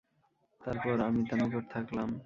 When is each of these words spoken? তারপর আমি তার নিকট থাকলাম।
তারপর 0.61 0.95
আমি 1.07 1.21
তার 1.27 1.37
নিকট 1.41 1.65
থাকলাম। 1.73 2.09